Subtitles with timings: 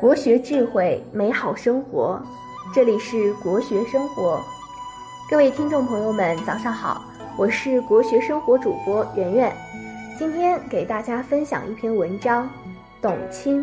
[0.00, 2.18] 国学智慧，美好生活。
[2.72, 4.40] 这里是国学生活，
[5.30, 7.04] 各位听众朋友们，早上好，
[7.36, 9.54] 我是国学生活主播圆圆。
[10.18, 12.46] 今天给大家分享一篇文章，
[13.02, 13.62] 《董卿》。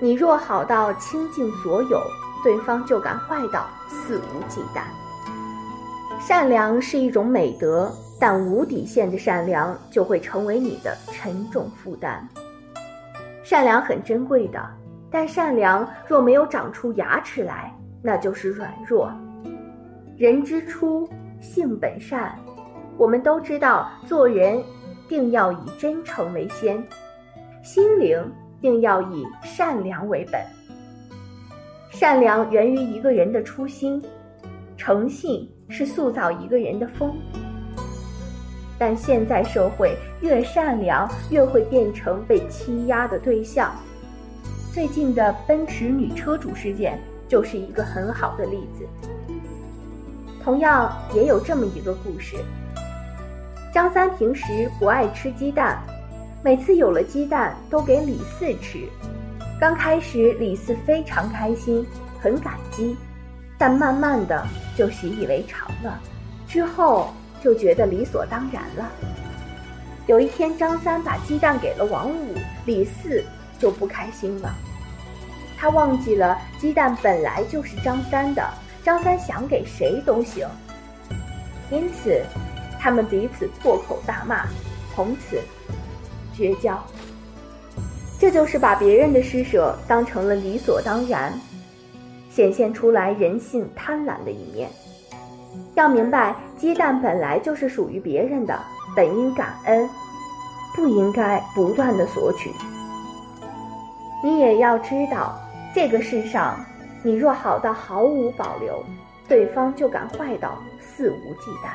[0.00, 2.02] 你若好到倾尽所有，
[2.42, 4.82] 对方就敢坏到肆无忌惮。
[6.20, 12.28] 善良是一种美德，但无底线的善良就会成为你的沉重负担。
[13.44, 14.60] 善良很珍贵的，
[15.14, 17.72] 但善良若没有长出牙齿来，
[18.02, 19.12] 那就是软弱。
[20.16, 21.08] 人之初，
[21.40, 22.36] 性本善。
[22.96, 24.60] 我们都知道，做人
[25.08, 26.84] 定要以真诚为先，
[27.62, 28.20] 心灵
[28.60, 30.44] 定要以善良为本。
[31.90, 34.02] 善良源于一个人的初心，
[34.76, 37.14] 诚信是塑造一个人的风。
[38.76, 43.72] 但现在社会越善良，越会变成被欺压的对象。
[44.74, 48.84] 最近的奔驰女车主事件就是一个很好的例子。
[50.42, 52.38] 同样也有这么一个故事：
[53.72, 55.80] 张三平时不爱吃鸡蛋，
[56.42, 58.80] 每次有了鸡蛋都给李四吃。
[59.60, 61.86] 刚开始李四非常开心，
[62.20, 62.96] 很感激，
[63.56, 64.44] 但慢慢的
[64.76, 66.00] 就习以为常了。
[66.48, 67.12] 之后。
[67.42, 68.90] 就觉得理所当然了。
[70.06, 73.22] 有一天，张三把鸡蛋给了王五，李四
[73.64, 74.54] 就不开心了。
[75.56, 78.46] 他忘记了鸡蛋本来就是张三的，
[78.82, 80.46] 张三想给谁都行。
[81.70, 82.22] 因此，
[82.78, 84.44] 他们彼此破口大骂，
[84.94, 85.40] 从此
[86.34, 86.78] 绝交。
[88.18, 91.32] 这就是把别人的施舍当成了理所当然，
[92.28, 94.68] 显现出来人性贪婪的一面。
[95.74, 98.60] 要明白，鸡蛋本来就是属于别人的，
[98.94, 99.88] 本应感恩，
[100.76, 102.50] 不应该不断的索取。
[104.24, 105.38] 你也要知道，
[105.74, 106.58] 这个世上，
[107.02, 108.82] 你若好到毫无保留，
[109.28, 111.68] 对方就敢坏到肆无忌惮。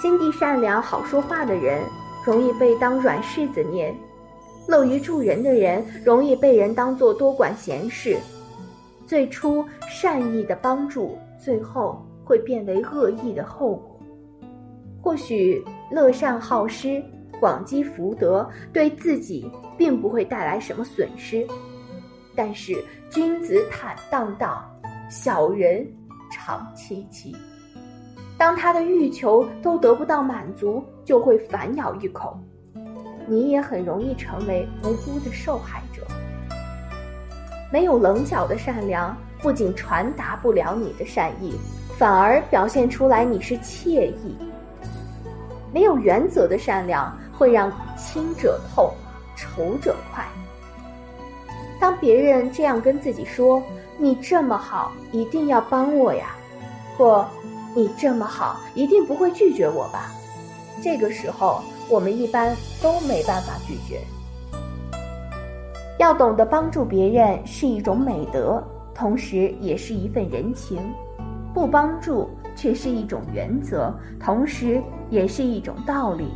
[0.00, 1.82] 心地善良、好说话的人，
[2.24, 3.92] 容易被当软柿子捏；
[4.68, 8.16] 乐于助人的人，容易被人当作多管闲事。
[9.04, 11.18] 最初善意的帮助。
[11.44, 14.00] 最后会变为恶意的后果。
[15.02, 15.60] 或许
[15.90, 17.02] 乐善好施、
[17.42, 21.44] 广积福德，对自己并不会带来什么损失，
[22.36, 22.80] 但是
[23.10, 24.64] 君子坦荡荡，
[25.10, 25.84] 小人
[26.30, 27.34] 长戚戚。
[28.38, 32.38] 当他的欲求都得不到满足，就会反咬一口，
[33.26, 36.06] 你也很容易成为无辜的受害者。
[37.72, 39.16] 没有棱角的善良。
[39.42, 41.58] 不仅传达不了你的善意，
[41.98, 44.36] 反而表现出来你是惬意。
[45.74, 48.94] 没有原则的善良会让亲者痛，
[49.34, 50.24] 仇者快。
[51.80, 53.60] 当别人这样跟自己说
[53.98, 56.36] ：“你这么好，一定要帮我呀”，
[56.96, 57.26] 或
[57.74, 60.12] “你这么好，一定不会拒绝我吧”，
[60.80, 64.00] 这个时候我们一般都没办法拒绝。
[65.98, 68.62] 要懂得帮助别人是一种美德。
[68.94, 70.78] 同时也是一份人情，
[71.52, 74.80] 不帮助却是一种原则，同时
[75.10, 76.30] 也是一种道理。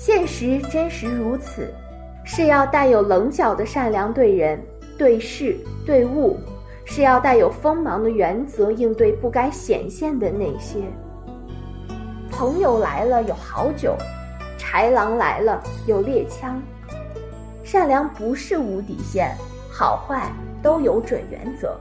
[0.00, 1.70] 现实真实如此，
[2.24, 4.58] 是要带有棱角的善良对人、
[4.96, 6.38] 对事、对物，
[6.86, 10.78] 是要带有锋芒的原则应对不该显现的那些。
[12.30, 13.94] 朋友来了有好酒，
[14.58, 16.58] 豺狼来了有猎枪。
[17.62, 19.36] 善良不是无底线，
[19.70, 20.32] 好坏。
[20.62, 21.78] 都有准原则，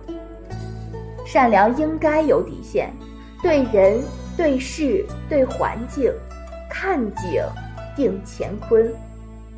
[1.25, 2.94] 善良应该有底线，
[3.41, 4.01] 对人、
[4.36, 6.09] 对事、对环境，
[6.69, 7.41] 看景
[8.00, 8.90] 定乾坤，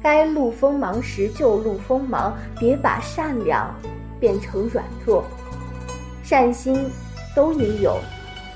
[0.02, 3.72] 该露锋芒时就露锋芒，别把善良
[4.20, 5.24] 变成软弱。
[6.24, 6.90] 善心
[7.36, 8.00] 都应有，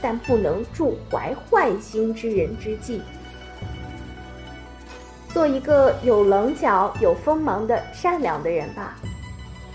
[0.02, 3.04] 但不能助怀坏心之人之计。
[5.32, 8.96] 做一个有棱角、有锋芒的善良的人吧。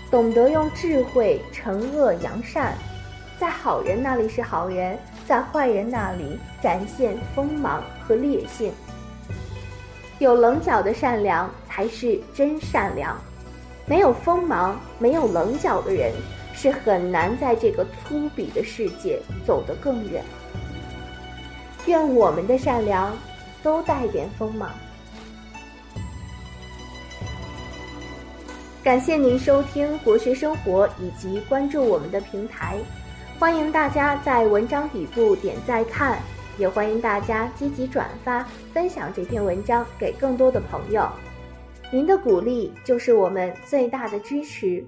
[0.09, 2.75] 懂得用智慧惩恶扬善，
[3.39, 8.73] 在好人那里是好人，在坏人那里展现锋芒和烈性。
[10.21, 13.19] 有棱角的善良才是真善良，
[13.87, 16.13] 没有锋芒、没有棱角的人
[16.53, 20.23] 是很难在这个粗鄙的世界走得更远。
[21.87, 23.11] 愿我们的善良
[23.63, 24.69] 都带点锋芒。
[28.83, 32.77] 感谢您收听国学生活以及关注我们的平台，
[33.39, 36.19] 欢迎大家在文章底部点赞看，
[36.57, 38.43] 也欢迎大家积极转发
[38.73, 41.07] 分享这篇文章给更多的朋友。
[41.91, 44.85] 您的鼓励就是我们最大的支持。